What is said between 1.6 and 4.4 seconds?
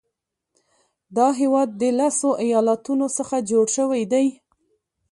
د لسو ایالاتونو څخه جوړ شوی دی.